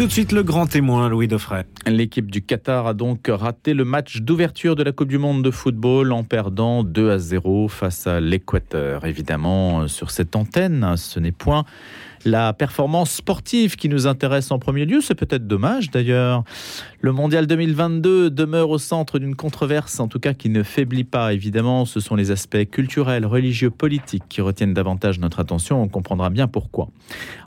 [0.00, 1.64] Tout de suite le grand témoin, Louis Dauphren.
[1.86, 5.50] L'équipe du Qatar a donc raté le match d'ouverture de la Coupe du Monde de
[5.50, 9.04] football en perdant 2 à 0 face à l'Équateur.
[9.04, 11.66] Évidemment, sur cette antenne, ce n'est point
[12.24, 15.00] la performance sportive qui nous intéresse en premier lieu.
[15.00, 16.44] C'est peut-être dommage d'ailleurs.
[17.00, 21.32] Le mondial 2022 demeure au centre d'une controverse, en tout cas qui ne faiblit pas.
[21.32, 25.82] Évidemment, ce sont les aspects culturels, religieux, politiques qui retiennent davantage notre attention.
[25.82, 26.88] On comprendra bien pourquoi.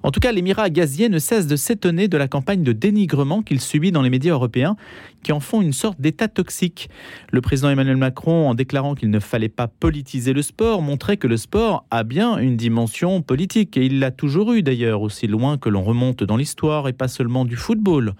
[0.01, 3.61] En tout cas, l'émirat gazier ne cesse de s'étonner de la campagne de dénigrement qu'il
[3.61, 4.75] subit dans les médias européens,
[5.21, 6.89] qui en font une sorte d'état toxique.
[7.31, 11.27] Le président Emmanuel Macron, en déclarant qu'il ne fallait pas politiser le sport, montrait que
[11.27, 15.57] le sport a bien une dimension politique, et il l'a toujours eu d'ailleurs, aussi loin
[15.57, 18.13] que l'on remonte dans l'histoire, et pas seulement du football.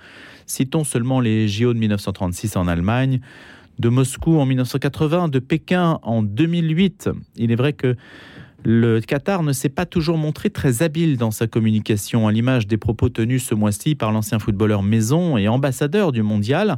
[0.45, 3.19] Citons seulement les JO de 1936 en Allemagne,
[3.79, 7.09] de Moscou en 1980, de Pékin en 2008.
[7.37, 7.95] Il est vrai que
[8.65, 12.77] le Qatar ne s'est pas toujours montré très habile dans sa communication, à l'image des
[12.77, 16.77] propos tenus ce mois-ci par l'ancien footballeur Maison et ambassadeur du mondial.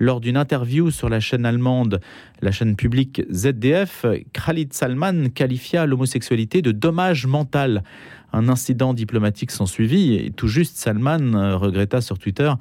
[0.00, 2.00] Lors d'une interview sur la chaîne allemande,
[2.40, 7.84] la chaîne publique ZDF, Khalid Salman qualifia l'homosexualité de dommage mental
[8.32, 12.52] un incident diplomatique s'en suivit et tout juste Salman euh, regretta sur Twitter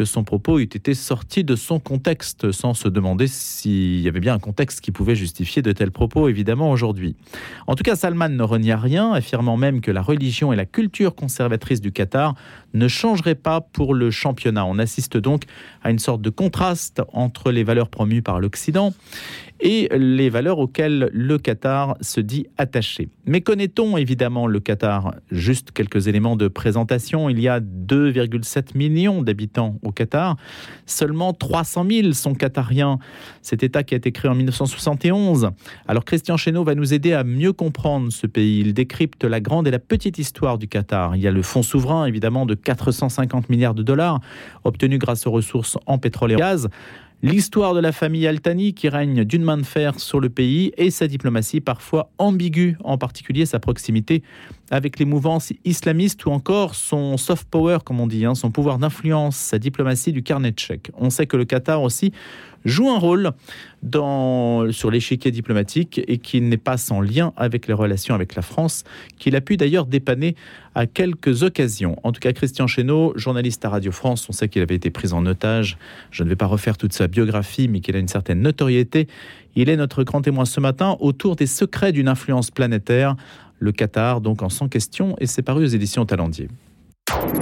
[0.00, 4.18] que son propos eût été sorti de son contexte sans se demander s'il y avait
[4.18, 7.16] bien un contexte qui pouvait justifier de tels propos évidemment aujourd'hui.
[7.66, 11.14] En tout cas, Salman ne renia rien, affirmant même que la religion et la culture
[11.14, 12.34] conservatrice du Qatar
[12.72, 14.64] ne changeraient pas pour le championnat.
[14.64, 15.42] On assiste donc
[15.82, 18.94] à une sorte de contraste entre les valeurs promues par l'Occident
[19.60, 23.08] et les valeurs auxquelles le Qatar se dit attaché.
[23.26, 25.14] Mais connaît-on évidemment le Qatar?
[25.30, 27.28] Juste quelques éléments de présentation.
[27.28, 30.36] Il y a 2,7 millions d'habitants au Qatar.
[30.86, 32.98] Seulement 300 000 sont qatariens.
[33.42, 35.50] Cet État qui a été créé en 1971.
[35.86, 38.60] Alors Christian Chesneau va nous aider à mieux comprendre ce pays.
[38.60, 41.16] Il décrypte la grande et la petite histoire du Qatar.
[41.16, 44.20] Il y a le fonds souverain évidemment de 450 milliards de dollars
[44.64, 46.68] obtenus grâce aux ressources en pétrole et gaz
[47.22, 50.90] l'histoire de la famille Altani qui règne d'une main de fer sur le pays et
[50.90, 54.22] sa diplomatie parfois ambiguë, en particulier sa proximité
[54.70, 58.78] avec les mouvances islamistes ou encore son soft power, comme on dit, hein, son pouvoir
[58.78, 60.90] d'influence, sa diplomatie du carnet de chèques.
[60.96, 62.12] On sait que le Qatar aussi
[62.64, 63.32] joue un rôle
[64.70, 68.84] sur l'échiquier diplomatique et qu'il n'est pas sans lien avec les relations avec la France,
[69.18, 70.36] qu'il a pu d'ailleurs dépanner
[70.74, 71.96] à quelques occasions.
[72.02, 75.12] En tout cas, Christian Chesneau, journaliste à Radio France, on sait qu'il avait été pris
[75.14, 75.78] en otage.
[76.10, 79.08] Je ne vais pas refaire toute sa biographie, mais qu'il a une certaine notoriété.
[79.56, 83.16] Il est notre grand témoin ce matin autour des secrets d'une influence planétaire.
[83.62, 86.48] Le Qatar, donc en 100 questions, et c'est paru aux éditions Talendier.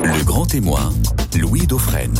[0.02, 0.90] Le grand témoin,
[1.40, 2.12] Louis Dauphren.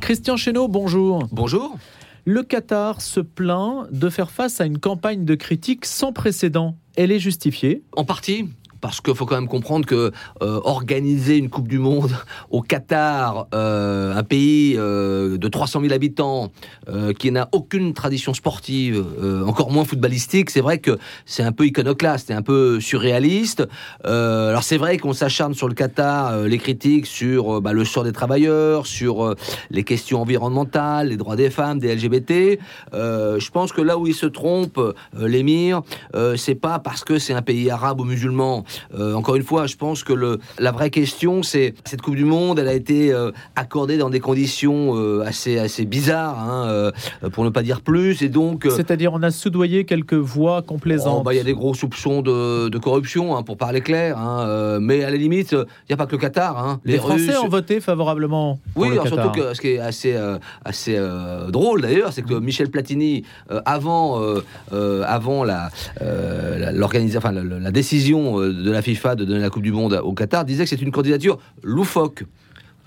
[0.00, 1.28] Christian Chesneau, bonjour.
[1.32, 1.76] Bonjour.
[2.24, 6.78] Le Qatar se plaint de faire face à une campagne de critiques sans précédent.
[6.96, 7.82] Elle est justifiée?
[7.94, 8.48] En partie
[8.86, 12.12] parce qu'il faut quand même comprendre que euh, organiser une Coupe du Monde
[12.50, 16.52] au Qatar, euh, un pays euh, de 300 000 habitants,
[17.18, 19.04] qui n'a aucune tradition sportive,
[19.44, 23.66] encore moins footballistique, c'est vrai que c'est un peu iconoclaste, c'est un peu surréaliste.
[24.04, 28.12] alors c'est vrai qu'on s'acharne sur le Qatar, les critiques sur bah, le sort des
[28.12, 29.34] travailleurs, sur
[29.70, 32.60] les questions environnementales, les droits des femmes, des LGBT.
[32.92, 34.80] je pense que là où il se trompe,
[35.18, 35.82] l'émir,
[36.36, 38.64] c'est pas parce que c'est un pays arabe ou musulman.
[38.94, 42.24] Euh, encore une fois, je pense que le, la vraie question, c'est cette Coupe du
[42.24, 46.92] Monde, elle a été euh, accordée dans des conditions euh, assez, assez bizarres, hein,
[47.32, 48.22] pour ne pas dire plus.
[48.22, 51.18] Et donc, c'est-à-dire, on a soudoyé quelques voix complaisantes.
[51.20, 54.18] Oh, bah, il y a des gros soupçons de, de corruption, hein, pour parler clair.
[54.18, 56.78] Hein, mais à la limite, il n'y a pas que le Qatar.
[56.84, 58.58] Les, Français ont voté favorablement.
[58.74, 60.16] oui, surtout que ce qui est assez,
[60.64, 60.98] assez
[61.48, 63.24] drôle d'ailleurs, c'est que Michel Platini,
[63.64, 64.20] avant,
[64.70, 65.70] avant la,
[66.00, 70.44] enfin, la, la décision de la FIFA de donner la Coupe du Monde au Qatar
[70.44, 72.24] disait que c'est une candidature loufoque.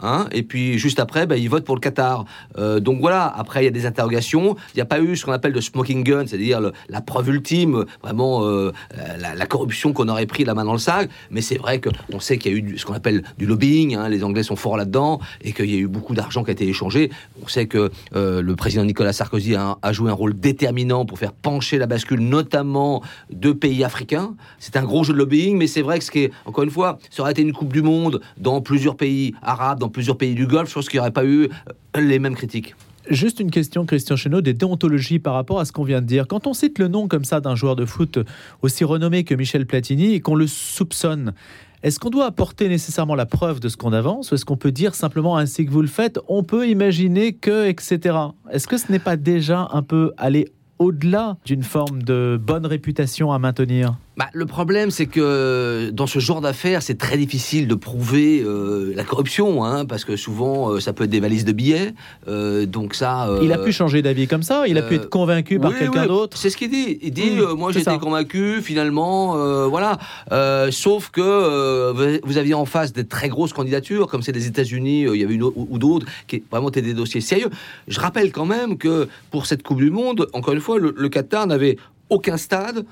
[0.02, 2.26] Hein, et puis juste après, ben, ils votent pour le Qatar.
[2.58, 4.56] Euh, donc voilà, après il y a des interrogations.
[4.74, 7.86] Il n'y a pas eu ce qu'on appelle de smoking gun, c'est-à-dire la preuve ultime,
[8.02, 8.72] vraiment euh,
[9.18, 11.10] la, corruption qu'on aurait pris la main dans le sac.
[11.32, 14.10] Mais c'est vrai qu'on sait qu'il y a eu ce qu'on appelle du lobbying, hein,
[14.10, 16.68] les Anglais sont forts là-dedans, et qu'il y a eu beaucoup d'argent qui a été
[16.68, 17.10] échangé.
[17.44, 21.18] On sait que euh, le président Nicolas Sarkozy a, a, joué un rôle déterminant pour
[21.20, 24.36] faire pencher la bascule, notamment de pays africains.
[24.60, 26.72] C'est un gros jeu de lobbying, mais c'est vrai que ce qui est, encore une
[26.72, 30.36] fois, ça aurait été une Coupe du Monde dans plusieurs pays arabes, dans plusieurs pays
[30.36, 31.50] du Golfe, je pense qu'il n'y aurait pas eu
[31.96, 32.76] euh, les mêmes critiques.
[33.10, 36.28] Juste une question, Christian Chenot, des déontologies par rapport à ce qu'on vient de dire.
[36.28, 38.20] Quand on cite le nom comme ça d'un joueur de foot
[38.62, 41.34] aussi renommé que Michel Platini et qu'on le soupçonne,
[41.82, 44.72] est-ce qu'on doit apporter nécessairement la preuve de ce qu'on avance ou est-ce qu'on peut
[44.72, 48.16] dire simplement ainsi que vous le faites, on peut imaginer que, etc.
[48.52, 53.32] Est-ce que ce n'est pas déjà un peu aller au-delà d'une forme de bonne réputation
[53.32, 53.98] à maintenir?
[54.20, 58.92] Bah, le problème, c'est que dans ce genre d'affaires, c'est très difficile de prouver euh,
[58.94, 61.94] la corruption, hein, parce que souvent, euh, ça peut être des valises de billets.
[62.28, 63.30] euh, donc ça.
[63.30, 65.72] euh, Il a pu changer d'avis comme ça Il a pu euh, être convaincu par
[65.72, 67.00] oui, quelqu'un oui, d'autre C'est ce qu'il dit.
[67.02, 69.98] Il dit Mmh, euh, Moi, j'étais convaincu, finalement, euh, voilà.
[70.34, 74.48] Euh, sauf que euh, vous- aviez en face des très grosses candidatures, comme c'est des
[74.48, 77.50] États-Unis, euh, il y avait une ou, ou d'autres, qui vraiment étaient des dossiers sérieux.
[77.88, 81.08] Je rappelle quand même que pour cette Coupe du Monde, encore une fois, le, le
[81.08, 81.78] Qatar n'avait
[82.10, 82.84] aucun stade.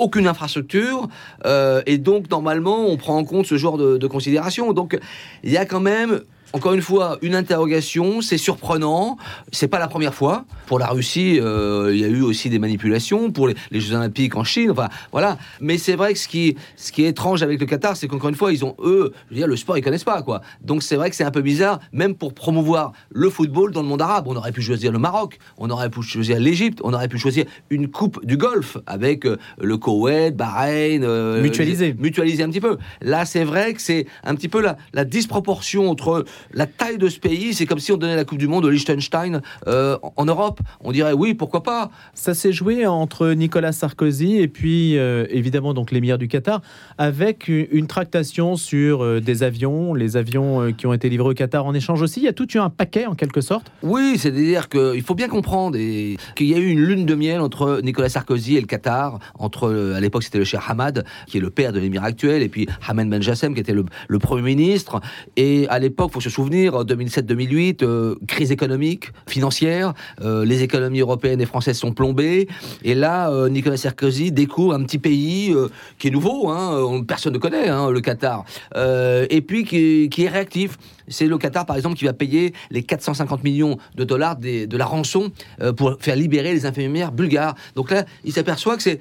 [0.00, 1.08] Aucune infrastructure,
[1.44, 4.72] euh, et donc normalement on prend en compte ce genre de, de considération.
[4.72, 4.98] Donc
[5.44, 9.16] il y a quand même, encore une fois, une interrogation, c'est surprenant,
[9.52, 10.44] c'est pas la première fois.
[10.66, 13.94] Pour la Russie, euh, il y a eu aussi des manipulations, pour les, les Jeux
[13.94, 15.38] Olympiques en Chine, enfin voilà.
[15.60, 18.28] Mais c'est vrai que ce qui, ce qui est étrange avec le Qatar, c'est qu'encore
[18.30, 20.40] une fois, ils ont, eux, je veux dire, le sport, ils connaissent pas, quoi.
[20.62, 23.88] Donc c'est vrai que c'est un peu bizarre, même pour promouvoir le football dans le
[23.88, 24.24] monde arabe.
[24.26, 27.44] On aurait pu choisir le Maroc, on aurait pu choisir l'Égypte, on aurait pu choisir
[27.70, 31.04] une coupe du Golfe avec euh, le Koweït, Bahreïn.
[31.04, 31.94] euh, Mutualiser.
[31.98, 32.76] mutualiser un petit peu.
[33.02, 37.08] Là, c'est vrai que c'est un petit peu la, la disproportion entre la taille de
[37.08, 37.54] ce pays.
[37.54, 40.60] C'est comme si on donnait la Coupe du Monde au Liechtenstein euh, en- Europe.
[40.82, 41.90] On dirait oui, pourquoi pas.
[42.14, 46.62] Ça s'est joué entre Nicolas Sarkozy et puis euh, évidemment donc l'émir du Qatar
[46.98, 51.66] avec une, tractation sur euh, des avions, les avions qui ont été livrés au Qatar
[51.66, 52.20] en échange aussi.
[52.20, 53.72] Il y a tout eu un paquet en quelque sorte.
[53.82, 57.40] Oui, c'est-à-dire qu'il faut bien comprendre et qu'il y a eu une lune de miel
[57.40, 59.18] entre Nicolas Sarkozy et le Qatar.
[59.38, 62.48] Entre, à l'époque, c'était le cher Hamad, qui est le père de l'émir actuel, et
[62.48, 65.00] puis Hamed Ben Jassem, qui était le, le Premier ministre.
[65.36, 69.92] Et à l'époque, faut se souvenir, en 2007-2008, euh, crise économique, financière,
[70.22, 72.48] euh, les économies européennes et françaises sont plombées.
[72.82, 75.68] Et là, euh, Nicolas Sarkozy découvre un petit pays euh,
[75.98, 78.44] qui est nouveau, hein, on- personne ne connaît, hein, le Qatar,
[78.76, 80.78] Euh, et puis qui, est réactif.
[81.08, 84.86] C'est le Qatar, par exemple, qui va payer les 450 millions de dollars de la
[84.86, 85.30] rançon
[85.60, 87.54] euh, pour faire libérer les infirmières bulgares.
[87.74, 89.00] Donc là, il s'aperçoit que c'est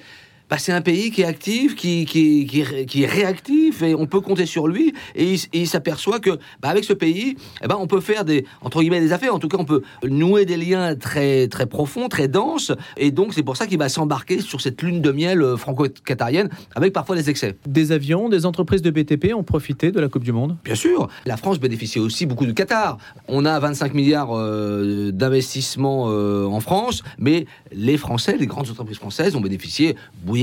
[0.50, 3.94] bah, c'est un pays qui est actif, qui, qui, qui, est- qui est réactif, et
[3.96, 4.94] on peut compter sur lui.
[5.16, 6.32] Et il, s'aperçoit que,
[6.62, 9.34] bah, avec ce pays, eh ben, on peut faire des, entre guillemets, des affaires.
[9.36, 12.72] En tout cas, on peut nouer des liens très, très profonds, très denses.
[12.98, 16.50] Et donc, c'est pour ça qu'il va s'embarquer sur cette lune de miel euh, franco-qatarienne,
[16.76, 17.56] avec parfois des excès.
[17.68, 20.58] Des avions, des entreprises de BTP ont profité de la Coupe du Monde?
[20.64, 22.98] Bien sûr, la France bénéficie aussi beaucoup du Qatar.
[23.28, 28.98] On a 25 milliards euh, d'investissements euh, en France, mais les Français, les grandes entreprises
[28.98, 29.96] françaises ont bénéficié.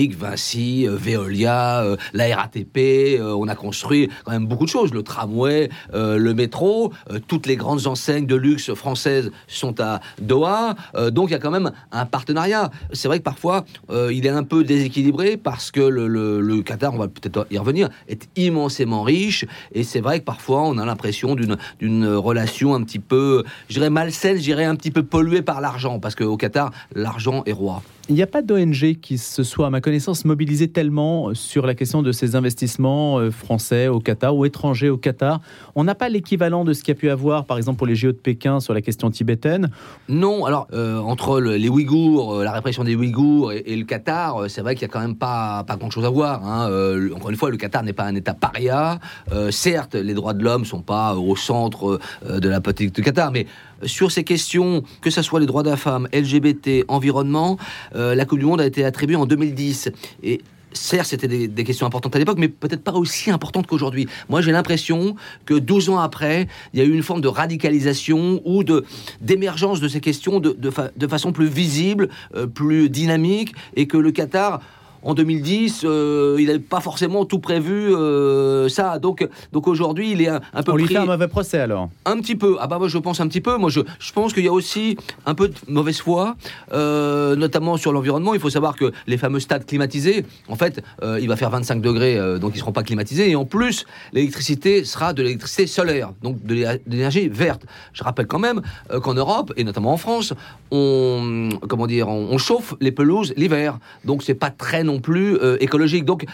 [0.04, 2.76] Vinci, euh, Veolia, euh, la RATP.
[3.19, 4.93] euh, on a construit quand même beaucoup de choses.
[4.93, 6.93] Le tramway, le métro,
[7.28, 10.75] toutes les grandes enseignes de luxe françaises sont à Doha.
[11.10, 12.70] Donc il y a quand même un partenariat.
[12.93, 17.08] C'est vrai que parfois il est un peu déséquilibré parce que le Qatar, on va
[17.08, 19.44] peut-être y revenir, est immensément riche.
[19.72, 23.75] Et c'est vrai que parfois on a l'impression d'une d'une relation un petit peu, je
[23.75, 25.98] dirais malsaine, je dirais un petit peu polluée par l'argent.
[26.00, 27.82] Parce qu'au Qatar, l'argent est roi.
[28.08, 31.75] Il n'y a pas d'ONG qui se soit, à ma connaissance, mobilisée tellement sur la
[31.75, 35.41] question de ces investissements euh, français au Qatar ou étrangers au Qatar.
[35.75, 37.97] On n'a pas l'équivalent de ce qu'il y a pu avoir, par exemple, pour les
[37.97, 39.70] JO de Pékin sur la question tibétaine.
[40.08, 44.43] Non, alors euh, entre le- les Ouïghours, euh, la répression des Ouïghours et, le Qatar,
[44.44, 46.47] euh, c'est vrai qu'il y a quand même pas, pas grand-chose à voir.
[46.47, 46.70] hein.
[46.70, 49.00] Euh, encore une fois, le Qatar n'est pas un État paria.
[49.32, 53.03] Euh, certes, les droits de l'homme sont pas au centre euh, de la politique du
[53.03, 53.47] Qatar, mais
[53.84, 57.58] sur ces questions, que ce soit les droits de la femme, LGBT, environnement,
[57.94, 59.90] euh, la Coupe du Monde a été attribuée en 2010.
[60.23, 60.40] Et
[60.73, 64.08] Certes, c'était des, questions importantes à l'époque, mais peut-être pas aussi importantes qu'aujourd'hui.
[64.28, 68.43] Moi, j'ai l'impression que 12 ans après, il y a eu une forme de radicalisation
[68.44, 68.84] ou de
[69.22, 74.10] d'émergence de ces questions de, de façon plus visible, euh, plus dynamique, et que le
[74.10, 74.60] Qatar,
[75.03, 78.98] en 2010, euh, il n'avait pas forcément tout prévu euh, ça.
[78.98, 81.58] Donc, donc aujourd'hui, il est un, un peu On lui pris- fait un mauvais procès
[81.58, 81.88] alors.
[82.05, 82.56] un petit peu.
[82.60, 83.56] Ah bah moi je pense un petit peu.
[83.56, 86.36] Moi je, je pense qu'il y a aussi un peu de mauvaise foi,
[86.72, 88.34] euh, notamment sur l'environnement.
[88.34, 90.82] Il faut savoir que les fameux stades climatisés, en fait,
[91.20, 93.31] il va faire 25 degrés, donc ils seront pas climatisés.
[93.31, 97.62] Et en plus, l'électricité sera de l'électricité solaire, donc de l'é- de l'énergie verte.
[97.93, 98.62] Je rappelle quand même
[99.03, 100.32] qu'en Europe et notamment en France,
[100.70, 103.79] on comment dire, on, on chauffe les pelouses l'hiver.
[104.05, 106.05] Donc c'est pas très non plus euh, écologique.
[106.05, 106.24] Donc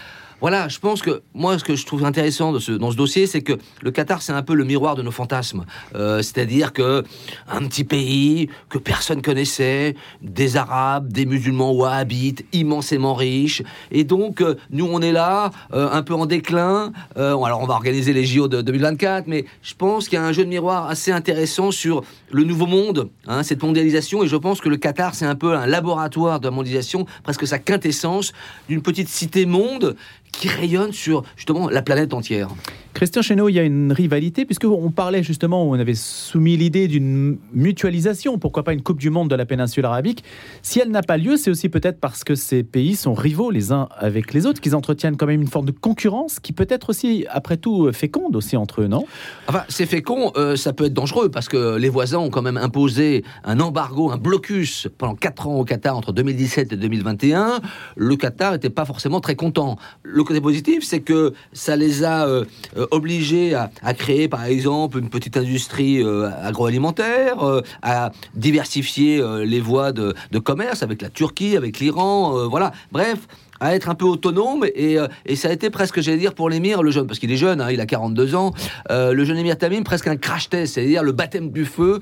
[0.42, 3.28] voilà, je pense que moi, ce que je trouve intéressant de ce- dans ce dossier,
[3.28, 5.64] c'est que le Qatar, c'est un peu le miroir de nos fantasmes.
[5.94, 7.04] Euh, C'est-à-dire que
[7.48, 14.40] un petit pays que personne connaissait, des Arabes, des musulmans wahhabites, immensément riches, et donc
[14.40, 16.92] euh, nous, on est là, euh, un peu en déclin.
[17.16, 20.32] Alors, on va organiser les JO de 2024, mais je pense qu'il y a un
[20.32, 24.60] jeu de miroir assez intéressant sur le nouveau monde, hein, cette mondialisation, et je pense
[24.60, 28.32] que le Qatar, c'est un peu un laboratoire de la mondialisation, presque sa quintessence
[28.68, 29.94] d'une petite cité monde
[30.32, 32.48] qui rayonne sur justement la planète entière.
[32.94, 37.38] Christian Chesneau, il y a une rivalité, puisqu'on parlait justement, on avait soumis l'idée d'une
[37.54, 40.22] mutualisation, pourquoi pas une Coupe du Monde de la péninsule arabique.
[40.60, 43.72] Si elle n'a pas lieu, c'est aussi peut-être parce que ces pays sont rivaux les
[43.72, 46.90] uns avec les autres, qu'ils entretiennent quand même une forme de concurrence qui peut être
[46.90, 49.04] aussi, après tout, féconde aussi entre eux, non?
[49.48, 52.58] Enfin, c'est fécond, euh, ça peut être dangereux, parce que les voisins ont quand même
[52.58, 57.60] imposé un embargo, un blocus pendant 4 ans au Qatar entre 2017 et 2021.
[57.96, 59.76] Le Qatar n'était pas forcément très content.
[60.02, 62.26] Le côté positif, c'est que ça les a...
[62.26, 62.44] Euh,
[62.76, 69.92] euh, obligés à, créer, par exemple, une petite industrie euh, agroalimentaire, à diversifier les voies
[69.92, 72.72] de, commerce avec la Turquie, avec l'Iran, voilà.
[72.90, 73.18] Bref,
[73.60, 74.98] à être un peu autonome et,
[75.34, 77.70] ça a été presque, j'allais dire, pour l'émir, le jeune, parce qu'il est jeune, hein,
[77.70, 78.52] il a 42 ans,
[78.90, 82.00] le jeune émir Tamim, presque un crash test, c'est-à-dire le baptême du feu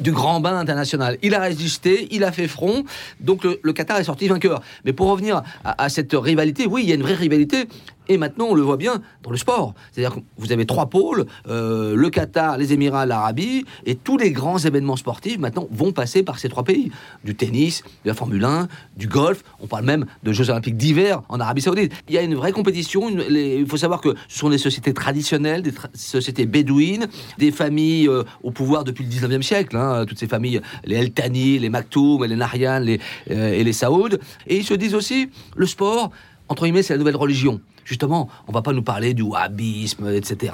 [0.00, 1.18] du grand bain international.
[1.22, 2.84] Il a résisté, il a fait front,
[3.20, 4.62] donc le, Qatar est sorti vainqueur.
[4.84, 7.68] Mais pour revenir à, cette rivalité, oui, il y a une vraie rivalité,
[8.08, 9.74] et maintenant, on le voit bien dans le sport.
[9.92, 14.30] C'est-à-dire que vous avez trois pôles, euh, le Qatar, les Émirats, l'Arabie, et tous les
[14.30, 16.90] grands événements sportifs maintenant vont passer par ces trois pays.
[17.24, 21.22] Du tennis, de la Formule 1, du golf, on parle même de Jeux olympiques d'hiver
[21.28, 21.92] en Arabie saoudite.
[22.08, 25.62] Il y a une vraie compétition, il faut savoir que ce sont des sociétés traditionnelles,
[25.62, 27.08] des sociétés bédouines,
[27.38, 31.12] des familles euh, au pouvoir depuis le 19e siècle, hein, toutes ces familles, les El
[31.12, 34.16] Thani, les Maktoum, les Nahyan les, euh, et les Saouds.
[34.46, 36.10] Et ils se disent aussi, le sport,
[36.48, 40.52] entre guillemets, c'est la nouvelle religion justement, on va pas nous parler du wahhabisme, etc.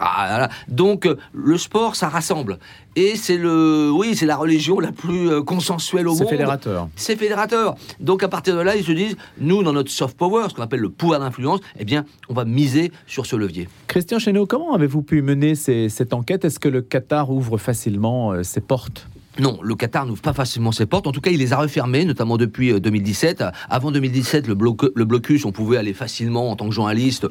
[0.68, 2.58] Donc, euh, le sport, ça rassemble.
[2.96, 6.24] Et c'est le, oui, c'est la religion la plus euh, consensuelle au monde.
[6.24, 6.88] C'est fédérateur.
[6.96, 7.76] C'est fédérateur.
[8.00, 10.62] Donc, à partir de là, ils se disent, nous, dans notre soft power, ce qu'on
[10.62, 13.68] appelle le pouvoir d'influence, eh bien, on va miser sur ce levier.
[13.86, 16.44] Christian Chesneau, comment avez-vous pu mener cette enquête?
[16.44, 19.06] Est-ce que le Qatar ouvre facilement euh, ses portes?
[19.38, 21.06] Non, le Qatar n'ouvre pas facilement ses portes.
[21.06, 23.42] En tout cas, il les a refermées, notamment depuis 2017.
[23.42, 24.56] Euh, Avant 2017, le,
[24.94, 27.26] le blocus, on pouvait aller facilement en tant que journaliste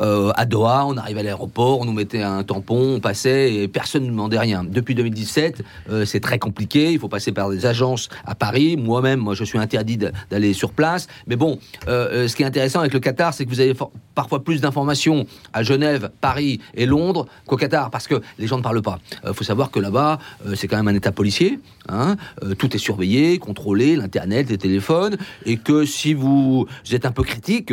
[0.00, 3.68] euh, à Doha, on arrivait à l'aéroport, on nous mettait un tampon, on passait et
[3.68, 4.64] personne ne demandait rien.
[4.64, 6.92] Depuis 2017, euh, c'est très compliqué.
[6.92, 8.76] Il faut passer par des agences à Paris.
[8.76, 9.98] Moi-même, moi, je suis interdit
[10.30, 11.08] d'aller sur place.
[11.26, 11.58] Mais bon,
[11.88, 13.74] euh, ce qui est intéressant avec le Qatar, c'est que vous avez
[14.14, 18.62] parfois plus d'informations à Genève, Paris et Londres qu'au Qatar, parce que les gens ne
[18.62, 18.98] parlent pas.
[19.26, 20.18] Il faut savoir que là-bas,
[20.54, 21.58] c'est quand même un État policier.
[21.88, 22.16] Hein,
[22.58, 27.72] tout est surveillé, contrôlé, l'internet, les téléphones, et que si vous, êtes un peu critique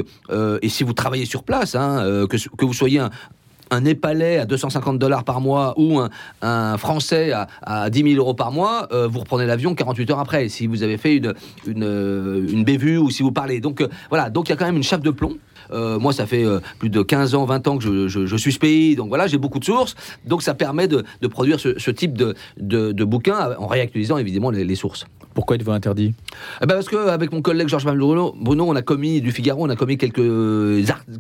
[0.62, 1.76] et si vous travaillez sur place.
[1.76, 3.10] Hein, euh, que, vous soyez un,
[3.72, 6.00] un Népalais à 250 dollars par mois ou
[6.42, 10.20] un, Français à, à, 10 000 euros par mois, euh, vous reprenez l'avion 48 heures
[10.20, 11.34] après, si vous avez fait une,
[11.68, 13.60] une, une bévue ou si vous parlez.
[13.60, 15.38] Donc euh, voilà, donc il y a quand même une chape de plomb.
[15.72, 16.46] moi, ça fait
[16.80, 19.60] plus de 15 ans, 20 ans que je, suis ce pays, donc voilà, j'ai beaucoup
[19.60, 24.50] de sources, donc ça permet de, produire ce, type de, de, bouquin en réactualisant évidemment
[24.50, 25.06] les sources.
[25.40, 26.14] Pourquoi êtes-vous interdit
[26.62, 29.70] eh ben Parce qu'avec mon collègue Georges Bruno, Bruno, on a commis du Figaro, on
[29.70, 30.18] a commis quelques,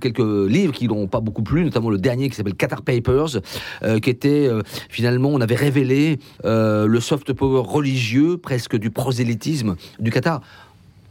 [0.02, 3.40] quelques livres qui n'ont pas beaucoup plu, notamment le dernier qui s'appelle Qatar Papers,
[3.82, 8.90] euh, qui était euh, finalement, on avait révélé euh, le soft power religieux, presque du
[8.90, 10.42] prosélytisme du Qatar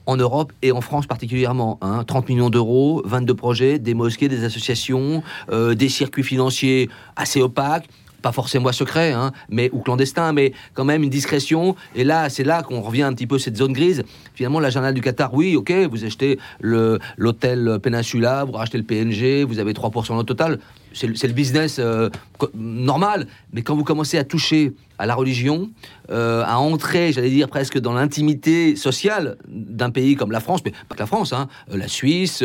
[0.04, 1.78] en Europe et en France particulièrement.
[1.80, 2.24] 30 hein.
[2.28, 7.88] millions d'euros, 22 projets, des mosquées, des associations, des circuits financiers assez opaques,
[8.22, 11.76] pas forcément secret, hein, mais ou clandestin, mais quand même une discrétion.
[11.94, 14.04] Et là, c'est là qu'on revient un petit peu cette zone grise.
[14.34, 19.44] Finalement, la journal du Qatar, oui, ok, vous achetez l'hôtel Peninsula, vous rachetez le PNG,
[19.44, 20.58] vous avez 3% au total
[20.94, 22.10] c'est le business euh,
[22.54, 23.26] normal.
[23.52, 25.70] Mais quand vous commencez à toucher à la religion,
[26.10, 30.72] euh, à entrer, j'allais dire presque dans l'intimité sociale d'un pays comme la France, mais
[30.88, 32.42] pas que la France, hein, euh, la Suisse,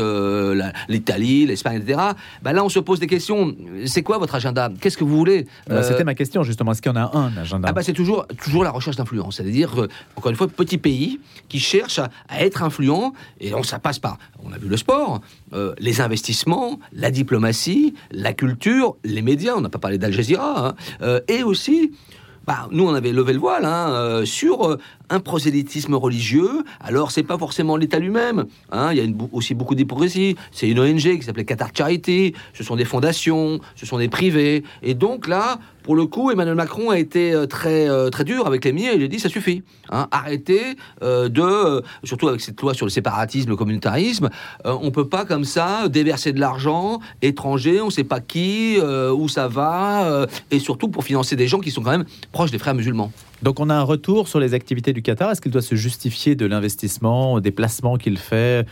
[0.87, 1.99] l'Italie, l'Espagne, etc.
[2.41, 3.55] Bah là, on se pose des questions.
[3.85, 4.71] C'est quoi votre agenda?
[4.79, 5.47] Qu'est-ce que vous voulez?
[5.67, 6.71] Bah, C'était ma question justement.
[6.71, 7.67] Est-ce qu'il y en a un agenda?
[7.69, 9.37] Ah bah, c'est toujours toujours la recherche d'influence.
[9.37, 11.19] C'est-à-dire encore une fois, petit pays
[11.49, 13.13] qui cherche à, être influent.
[13.39, 15.21] Et donc ça passe par, on a vu le sport,
[15.79, 20.75] les investissements, la diplomatie, la culture, les médias, on n'a pas parlé d'Al Jazeera, hein,
[21.01, 21.91] euh, et aussi
[22.45, 24.77] bah, nous, on avait levé le voile hein, euh, sur euh,
[25.13, 26.63] un prosélytisme religieux.
[26.81, 28.45] Alors, c'est pas forcément l'État lui-même.
[28.71, 28.89] Hein.
[28.91, 30.35] Il y a aussi beaucoup d'hypocrisie.
[30.51, 32.33] C'est une ONG qui s'appelait Qatar Charity.
[32.53, 34.63] Ce sont des fondations, ce sont des privés.
[34.81, 38.65] Et donc là, pour le coup, Emmanuel Macron a été euh, très, très dur avec
[38.65, 38.91] les miens.
[38.95, 39.61] Il a dit ça suffit.
[39.91, 40.07] Hein.
[40.09, 44.29] Arrêtez de, surtout avec cette loi sur le séparatisme, le communautarisme,
[44.65, 47.81] on peut pas comme ça déverser de l'argent étranger.
[47.81, 51.83] On sait pas qui, où ça va, et surtout pour financer des gens qui sont
[51.83, 53.11] quand même proche des frères musulmans.
[53.43, 55.29] Donc on a un retour sur les activités du Qatar.
[55.29, 58.65] Est-ce qu'il doit se justifier de l'investissement, des placements qu'il fait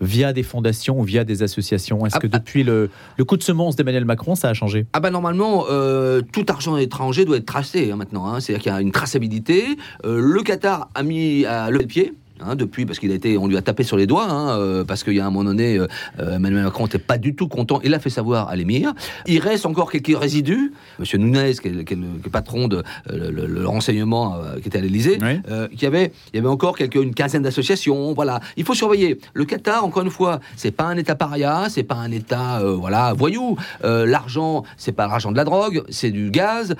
[0.00, 2.04] via des fondations ou via des associations?
[2.04, 2.90] Est-ce que ah, depuis le,
[3.24, 4.84] coup de semonce d'Emmanuel Macron, ça a changé?
[4.92, 8.26] Ah ben normalement, euh, tout argent étranger doit être tracé hein, maintenant.
[8.26, 8.40] Hein.
[8.40, 9.64] C'est-à-dire qu'il y a une traçabilité.
[10.04, 13.46] Euh, le Qatar a mis à le pied hein, depuis, parce qu'il a été, on
[13.46, 15.76] lui a tapé sur les doigts, hein, euh, parce qu'il y a un moment donné,
[15.78, 15.86] euh,
[16.20, 17.80] euh, Emmanuel Macron n'était pas du tout content.
[17.84, 18.92] Il l'a fait savoir à l'émir.
[19.26, 20.72] Il reste encore quelques résidus.
[20.98, 22.78] Monsieur Nunez, qui est, le- qui est le, qui est le patron de
[23.10, 25.76] euh, le, le renseignement qui était à l'Élysée, Oui.
[25.76, 28.12] qui avait, il y avait encore quelques, une quinzaine d'associations.
[28.14, 29.18] Voilà, il faut surveiller.
[29.34, 33.12] Le Qatar, encore une fois, c'est pas un État paria, c'est pas un État, voilà,
[33.12, 33.56] voyou.
[33.82, 36.74] L'argent, c'est pas l'argent de la drogue, c'est du gaz.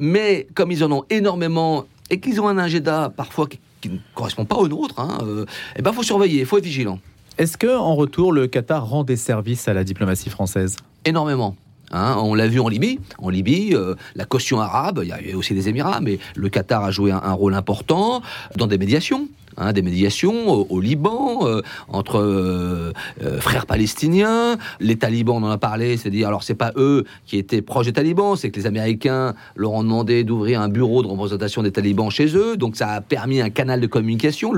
[0.00, 3.98] Mais comme ils en ont énormément et qu'ils ont un agenda parfois qui, qui ne
[4.14, 5.46] correspond pas au nôtre, hein, euh,
[5.76, 6.98] eh ben faut surveiller, il faut être vigilant.
[7.38, 10.76] Est-ce que en retour, le Qatar rend des services à la diplomatie française?
[11.04, 11.56] Énormément.
[11.92, 13.00] Hein, on l'a vu en Libye.
[13.18, 16.84] En Libye, euh, la caution arabe, il y avait aussi des Émirats, mais le Qatar
[16.84, 18.22] a joué un, un rôle important
[18.56, 19.28] dans des médiations.
[19.60, 25.50] Hein, des médiations au, Liban euh, entre euh, euh, frères palestiniens, les talibans on en
[25.50, 28.66] a parlé, c'est-à-dire alors c'est pas eux qui étaient proches des talibans, c'est que les
[28.66, 32.88] Américains leur ont demandé d'ouvrir un bureau de représentation des talibans chez eux, donc ça
[32.88, 34.52] a permis un canal de communication.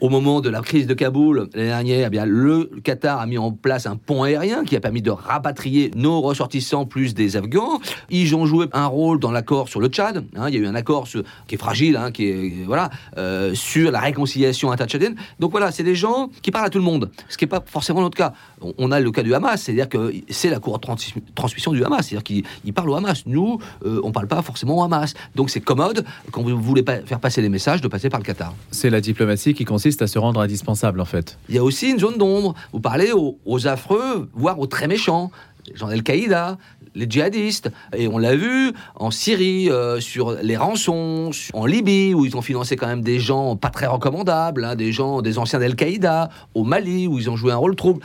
[0.00, 3.52] Au moment de la crise de Kaboul l'année dernière, eh le Qatar a mis en
[3.52, 7.80] place un pont aérien qui a permis de rapatrier nos ressortissants plus des Afghans.
[8.10, 10.24] Ils ont joué un rôle dans l'accord sur le Tchad.
[10.36, 10.48] hein.
[10.48, 11.06] il y a eu un accord
[11.46, 15.16] qui est fragile, hein, qui est voilà, euh, sur la réconciliation intertchadienne.
[15.40, 17.62] Donc voilà, c'est des gens qui parlent à tout le monde, ce qui n'est pas
[17.64, 18.32] forcément notre cas.
[18.78, 20.96] On, a le cas du Hamas, c'est-à-dire que c'est la cour de trans-
[21.34, 23.24] transmission du Hamas, c'est-à-dire qu'ils ils parlent au Hamas.
[23.26, 25.14] Nous, euh, on ne parle pas forcément au Hamas.
[25.34, 28.54] Donc c'est commode quand vous voulez faire passer les messages de passer par le Qatar.
[28.70, 29.64] C'est la diplomatie qui
[30.00, 31.38] à se rendre indispensable, en fait.
[31.48, 32.54] Il y a aussi une zone d'ombre.
[32.72, 35.30] Vous parlez aux, affreux, voire aux très méchants,
[35.68, 36.58] les gens d'Al-Qaïda,
[36.94, 37.70] les djihadistes.
[37.96, 42.42] Et on l'a vu en Syrie, euh, sur les rançons, en Libye, où ils ont
[42.42, 46.64] financé quand même des gens pas très recommandables, hein, des gens, des anciens d'Al-Qaïda, au
[46.64, 48.00] Mali, où ils ont joué un rôle trouble.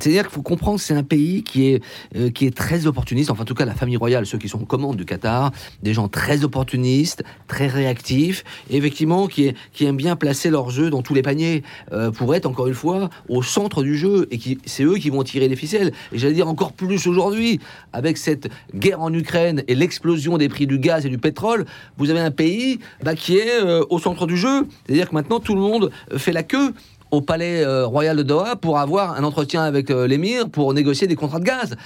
[0.00, 1.82] C'est-à-dire qu'il faut comprendre que c'est un pays qui est,
[2.16, 4.60] euh, qui est très opportuniste, enfin en tout cas la famille royale, ceux qui sont
[4.62, 5.50] aux commandes du Qatar,
[5.82, 10.70] des gens très opportunistes, très réactifs, et effectivement qui, est- qui aiment bien placer leurs
[10.70, 11.62] jeux dans tous les paniers,
[11.92, 15.10] euh, pour être encore une fois au centre du jeu, et qui c'est eux qui
[15.10, 15.92] vont tirer les ficelles.
[16.12, 17.60] Et j'allais dire encore plus aujourd'hui,
[17.92, 21.64] avec cette guerre en Ukraine et l'explosion des prix du gaz et du pétrole,
[21.96, 24.66] vous avez un pays bah, qui est euh, au centre du jeu.
[24.86, 26.72] C'est-à-dire que maintenant tout le monde fait la queue
[27.10, 31.06] au palais euh, royal de Doha pour avoir un entretien avec euh, l'émir pour négocier
[31.06, 31.76] des contrats de gaz.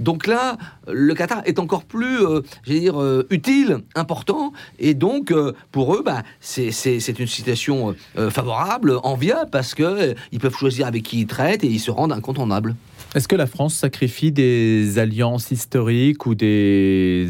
[0.00, 0.56] Donc là,
[0.90, 5.34] le Qatar est encore plus, euh, dire, euh, utile, important, et donc
[5.70, 7.94] pour eux, bah, c'est une situation
[8.30, 12.12] favorable, enviable, parce que ils peuvent choisir avec qui ils traitent et ils se rendent
[12.12, 12.74] incontournables.
[13.14, 17.28] Est-ce que la France sacrifie des alliances historiques ou des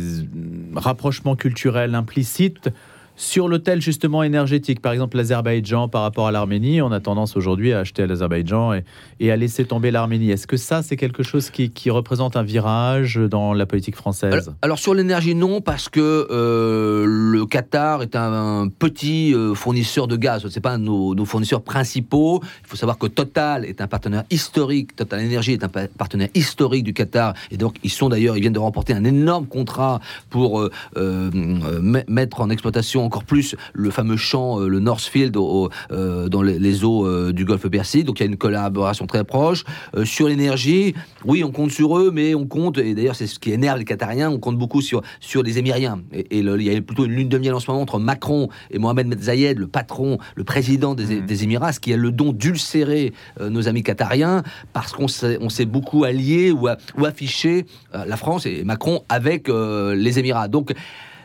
[0.77, 2.71] rapprochements culturels implicites
[3.17, 7.73] sur l'autel justement énergétique Par exemple, l'Azerbaïdjan par rapport à l'Arménie, on a tendance aujourd'hui
[7.73, 8.73] à acheter à l'Azerbaïdjan
[9.21, 10.31] et, à laisser tomber l'Arménie.
[10.31, 14.79] Est-ce que ça, c'est quelque chose qui, représente un virage dans la politique française Alors,
[14.79, 20.47] sur l'énergie, non, parce que euh, le Qatar est un, petit euh, fournisseur de gaz.
[20.49, 22.41] Ce n'est pas nos, fournisseurs principaux.
[22.63, 24.97] Il faut savoir que Total est un partenaire historique.
[24.97, 27.35] Total Energy est un pa- partenaire historique du Qatar.
[27.51, 32.05] Et donc, ils sont d'ailleurs, ils viennent de remporter un énorme contrat pour euh, me-
[32.09, 36.59] mettre en exploitation encore plus le fameux champ, euh, le Northfield, au- euh, dans les,
[36.59, 38.07] les eaux euh, du Golfe Persique.
[38.07, 39.65] Donc, il y a une collaboration très proche.
[40.05, 40.95] Sur l'énergie,
[41.27, 43.85] oui, on compte sur eux, mais on compte, et d'ailleurs, c'est ce qui énerve les
[43.85, 46.01] Qatariens, on compte beaucoup sur, sur les Émiriens.
[46.13, 47.99] Et, et le- il y a plutôt une lune de miel en ce moment entre
[47.99, 51.97] Macron et Mohamed Ben Zayed, le patron, le président des, des Émirats, ce qui a
[51.99, 56.69] le don d'ulcérer nos amis qatariens, parce qu'on s'est, on s'est beaucoup allié ou,
[57.05, 60.49] affiché la France et Macron avec euh, les Émirats.
[60.49, 60.73] Donc,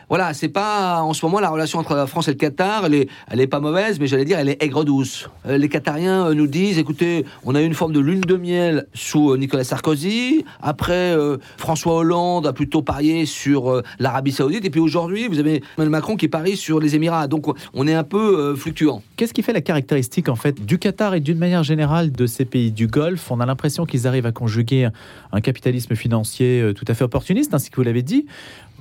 [0.08, 3.40] voilà, c'est pas en ce moment la relation entre la France et le Qatar, elle
[3.40, 5.28] est, pas mauvaise, mais j'allais dire elle est aigre douce.
[5.46, 8.36] Euh, les Qatariens euh, nous disent, écoutez, on a eu une forme de lune de
[8.36, 10.44] miel sous euh, Nicolas Sarkozy.
[10.62, 11.14] Après,
[11.56, 16.16] François Hollande a plutôt parié sur l'Arabie Saoudite, et puis aujourd'hui, vous avez Emmanuel Macron
[16.16, 17.26] qui parie sur les Émirats.
[17.28, 19.02] Donc, on est un peu fluctuant.
[19.16, 22.44] Qu'est-ce qui fait la caractéristique en fait du Qatar et d'une manière générale de ces
[22.44, 23.30] pays du Golfe?
[23.30, 24.88] On a l'impression qu'ils arrivent à conjuguer
[25.32, 28.26] un- capitalisme financier tout à fait opportuniste, ainsi que vous l'avez dit,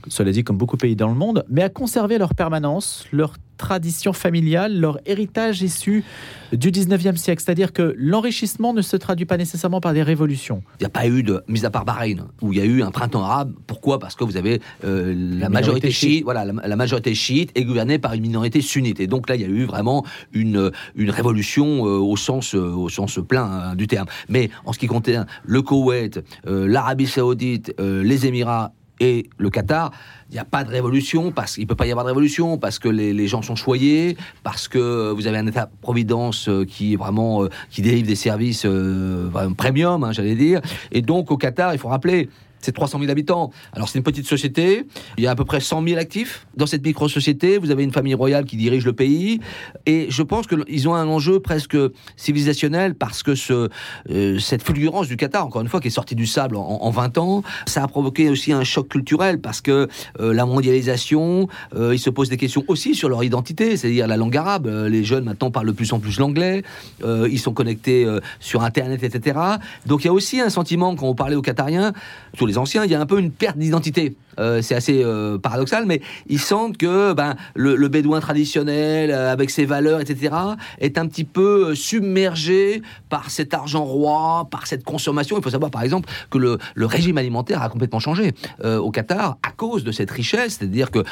[0.10, 3.34] cela dit comme beaucoup de pays dans le monde, mais à conserver leur permanence, leur
[3.58, 6.04] tradition familiale, leur héritage issu
[6.54, 7.41] du 19e siècle.
[7.43, 10.63] C'est-à-dire que l'enrichissement ne se traduit pas nécessairement par des révolutions.
[10.80, 12.82] Il n'y a pas eu de, mis à part Bahreïn, où il y a eu
[12.82, 13.54] un printemps arabe.
[13.65, 14.00] Pourquoi?
[14.00, 18.00] Parce que vous avez euh, la, majorité chiite, voilà, la, la majorité chiite est gouvernée
[18.00, 19.00] par une minorité sunnite.
[19.00, 22.60] Et donc là, il y a eu vraiment une, une révolution euh, au, sens, euh,
[22.60, 24.08] au sens plein hein, du terme.
[24.30, 29.92] Mais en ce qui concerne le Koweït, l'Arabie Saoudite, les Émirats et le Qatar,
[30.30, 32.58] il n'y a pas de révolution, parce qu'il ne peut pas y avoir de révolution,
[32.58, 37.48] parce que les, gens sont choyés, parce que vous avez un État-providence euh, qui vraiment
[37.70, 40.62] qui délivre des services euh, premium, hein, j'allais dire.
[40.92, 42.30] Et donc au Qatar, il faut rappeler,
[42.68, 43.52] c'est 300 000 habitants.
[43.72, 44.86] Alors c'est une petite société,
[45.18, 46.46] il y a à peu près 100 000 actifs.
[46.58, 49.40] Dans cette micro-société, vous avez une famille royale qui dirige le pays.
[49.86, 51.78] Et je pense qu'ils ont un enjeu presque
[52.18, 53.70] civilisationnel parce que ce,
[54.10, 57.18] euh, cette fulgurance du Qatar, encore une fois, qui est sortie du sable en, 20
[57.20, 59.88] ans, ça a provoqué aussi un choc culturel parce que
[60.20, 64.18] euh, la mondialisation, euh, ils se posent des questions aussi sur leur identité, c'est-à-dire la
[64.18, 64.68] langue arabe.
[64.68, 66.64] les jeunes maintenant parlent de plus en plus l'anglais,
[67.06, 68.06] ils sont connectés
[68.42, 69.40] sur Internet, etc.
[69.86, 71.94] Donc il y a aussi un sentiment, quand on parlait aux Qatariens,
[72.36, 74.15] tous les il y a un peu une perte d'identité.
[74.39, 79.50] Euh, c'est assez euh, paradoxal, mais ils sentent que ben, le, bédouin traditionnel, euh, avec
[79.50, 80.36] ses valeurs, etc.,
[80.80, 85.38] est un petit peu submergé par cet argent roi, par cette consommation.
[85.38, 89.52] Il faut savoir, par exemple, que le, régime alimentaire a complètement changé au Qatar à
[89.52, 90.58] cause de cette richesse.
[90.58, 91.04] C'est-à-dire que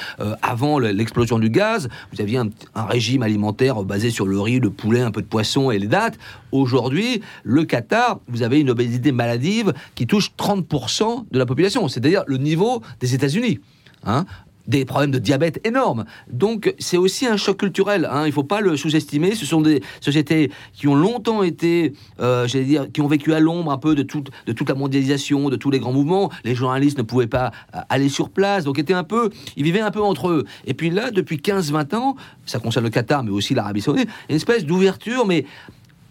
[0.41, 5.01] avant l'explosion du gaz, vous aviez un, régime alimentaire basé sur le riz, le poulet,
[5.01, 6.17] un peu de poisson et les dattes.
[6.53, 11.89] Aujourd'hui, le Qatar, vous avez une obésité maladive qui touche 30% de la population.
[11.89, 13.60] C'est-à-dire le niveau des États-Unis.
[14.04, 14.25] Hein
[14.67, 16.06] des problèmes de diabète énormes.
[16.32, 18.08] Donc c'est aussi un choc culturel.
[18.12, 18.23] Hein.
[18.23, 19.36] Il ne faut pas le sous-estimer.
[19.36, 23.39] Ce sont des sociétés qui ont longtemps été, euh, j'allais dire, qui ont vécu à
[23.39, 24.32] l'ombre un peu de toute,
[24.67, 26.32] la mondialisation, de tous les grands mouvements.
[26.43, 29.82] Les journalistes ne pouvaient pas euh, aller sur place, donc étaient un peu, ils vivaient
[29.82, 30.45] un peu entre eux.
[30.65, 34.36] Et puis là, depuis 15-20 ans, ça concerne le Qatar, mais aussi l'Arabie Saoudite, une
[34.36, 35.45] espèce d'ouverture, mais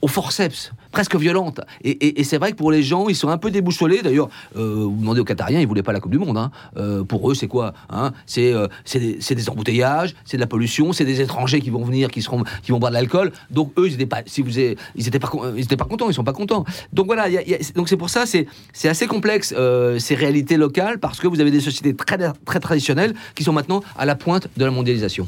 [0.01, 1.61] au forceps, presque violente.
[1.83, 4.01] Et, c'est vrai que pour les gens, ils sont un peu déboussolés.
[4.01, 6.39] D'ailleurs, euh, vous demandez aux Qatariens, ils voulaient pas la Coupe du Monde.
[6.39, 6.53] Hein.
[6.77, 8.13] Euh, pour eux, c'est quoi hein?
[8.39, 12.23] Euh, C'est des, embouteillages, c'est de la pollution, c'est des étrangers qui vont venir, qui
[12.23, 13.33] seront, qui vont boire de l'alcool.
[13.51, 16.33] Donc eux, ils n'étaient pas, si ils étaient pas, étaient pas contents, ils sont pas
[16.33, 16.65] contents.
[16.93, 17.27] Donc voilà,
[17.75, 19.53] donc c'est pour ça, c'est c'est assez complexe
[19.99, 23.83] ces réalités locales parce que vous avez des sociétés très très traditionnelles qui sont maintenant
[23.99, 25.27] à la pointe de la mondialisation.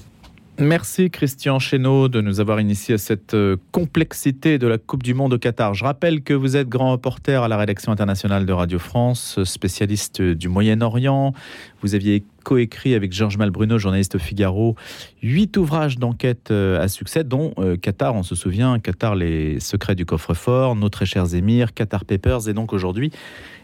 [0.58, 5.12] Merci Christian Chesneau de nous avoir initié à cette euh, complexité de la Coupe du
[5.12, 5.74] Monde au Qatar.
[5.74, 10.22] Je rappelle que vous êtes grand reporter à la rédaction internationale de Radio France, spécialiste
[10.22, 11.34] du Moyen-Orient.
[11.82, 14.76] Vous aviez coécrit avec Georges Malbruno, journaliste au Figaro,
[15.22, 19.96] huit ouvrages d'enquête euh, à succès, dont euh, Qatar, on se souvient, Qatar, les secrets
[19.96, 23.10] du coffre-fort, Nos très chers émirs, Qatar Papers, et donc aujourd'hui,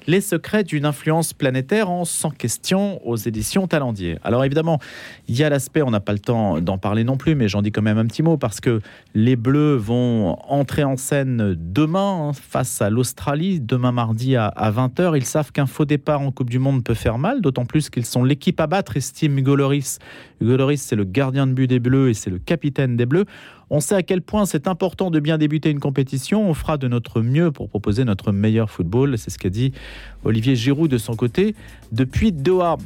[0.06, 4.18] les secrets d'une influence planétaire en 100 questions aux éditions Talendier.
[4.24, 4.80] Alors évidemment,
[5.28, 7.62] il y a l'aspect, on n'a pas le temps d'en parler non plus, mais j'en
[7.62, 8.80] dis quand même un petit mot parce que
[9.14, 15.16] les Bleus vont entrer en scène demain hein, face à l'Australie, demain mardi à, 20h.
[15.16, 18.06] Ils savent qu'un faux départ en Coupe du Monde peut faire mal, d'autant plus qu'ils
[18.06, 19.52] sont l'équipe à battre, estime Hugo.
[20.42, 23.26] Hugo Loris, c'est le gardien de but des Bleus et c'est le capitaine des Bleus.
[23.70, 26.50] On sait à quel point c'est important de bien débuter une compétition.
[26.50, 29.16] On fera de notre mieux pour proposer notre meilleur football.
[29.18, 29.72] C'est ce qu'a dit
[30.24, 31.54] Olivier Giroud de son côté
[31.92, 32.76] depuis Doha.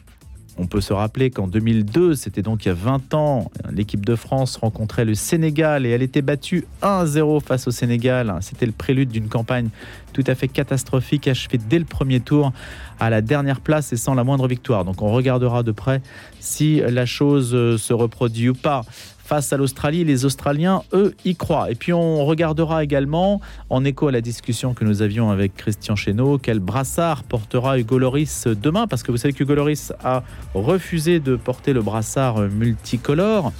[0.59, 4.16] On peut se rappeler qu'en 2002, c'était donc il y a 20 ans, l'équipe de
[4.16, 8.35] France rencontrait le Sénégal et elle était battue 1-0 face au Sénégal.
[8.40, 9.69] C'était le prélude d'une campagne
[10.14, 12.53] tout à fait catastrophique, achevée dès le premier tour
[12.99, 14.87] à la dernière place et sans la moindre victoire.
[14.87, 16.01] Donc on regardera de près
[16.40, 18.83] si la chose se reproduit ou pas
[19.27, 20.05] face à l'Australie.
[20.05, 21.71] Les Australiens, eux, y croient.
[21.71, 25.97] Et puis on regardera également, en écho à la discussion que nous avions avec Christian
[25.97, 30.23] Chesneau, quel brassard portera Hugo Loris demain, parce que vous savez qu'Hugo Loris a
[30.55, 33.53] refusé de porter le brassard multicolore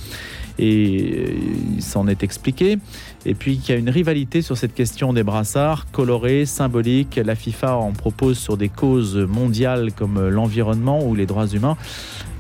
[0.59, 1.35] et
[1.77, 2.79] il s'en est expliqué.
[3.25, 7.21] Et puis qu'il y a une rivalité sur cette question des brassards colorés, symboliques.
[7.23, 11.77] La FIFA en propose sur des causes mondiales comme l'environnement ou les droits humains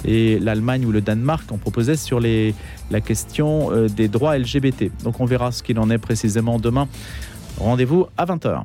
[0.04, 4.90] et l'Allemagne ou le Danemark en proposait sur la question euh, des droits LGBT.
[5.02, 6.88] Donc on verra ce qu'il en est précisément demain.
[7.58, 8.62] Rendez-vous à 20h.